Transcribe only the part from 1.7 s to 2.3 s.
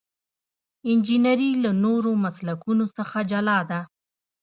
نورو